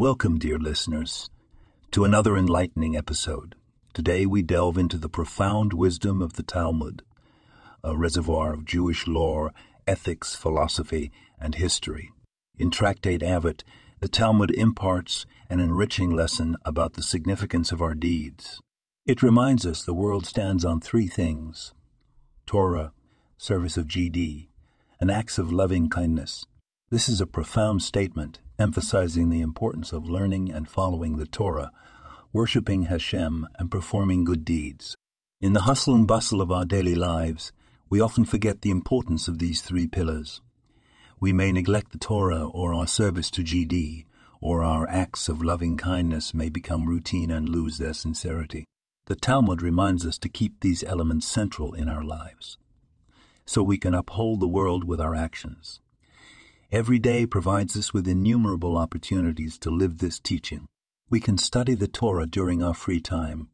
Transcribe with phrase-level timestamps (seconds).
[0.00, 1.28] Welcome, dear listeners,
[1.90, 3.54] to another enlightening episode.
[3.92, 7.02] Today we delve into the profound wisdom of the Talmud,
[7.84, 9.52] a reservoir of Jewish lore,
[9.86, 12.12] ethics, philosophy, and history.
[12.58, 13.62] In Tractate Avot,
[14.00, 18.58] the Talmud imparts an enriching lesson about the significance of our deeds.
[19.04, 21.74] It reminds us the world stands on three things
[22.46, 22.94] Torah,
[23.36, 24.48] service of GD,
[24.98, 26.46] and acts of loving kindness.
[26.88, 31.72] This is a profound statement, emphasizing the importance of learning and following the Torah,
[32.32, 34.96] worshiping Hashem, and performing good deeds.
[35.40, 37.52] In the hustle and bustle of our daily lives,
[37.88, 40.42] we often forget the importance of these three pillars.
[41.18, 44.04] We may neglect the Torah or our service to GD,
[44.40, 48.64] or our acts of loving kindness may become routine and lose their sincerity.
[49.06, 52.58] The Talmud reminds us to keep these elements central in our lives,
[53.44, 55.80] so we can uphold the world with our actions.
[56.72, 60.66] Every day provides us with innumerable opportunities to live this teaching.
[61.08, 63.48] We can study the Torah during our free time.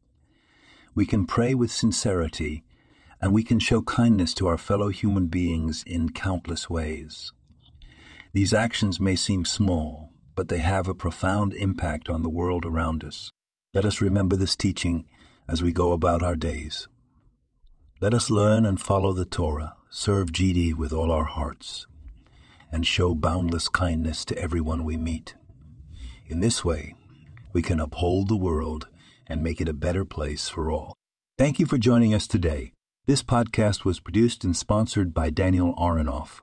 [0.93, 2.63] We can pray with sincerity,
[3.19, 7.31] and we can show kindness to our fellow human beings in countless ways.
[8.33, 13.03] These actions may seem small, but they have a profound impact on the world around
[13.03, 13.31] us.
[13.73, 15.07] Let us remember this teaching
[15.47, 16.87] as we go about our days.
[17.99, 21.87] Let us learn and follow the Torah, serve GD with all our hearts,
[22.71, 25.35] and show boundless kindness to everyone we meet.
[26.27, 26.95] In this way,
[27.53, 28.87] we can uphold the world
[29.27, 30.93] and make it a better place for all.
[31.37, 32.73] Thank you for joining us today.
[33.05, 36.41] This podcast was produced and sponsored by Daniel Aronoff.